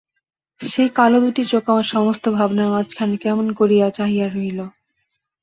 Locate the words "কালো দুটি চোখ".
0.95-1.63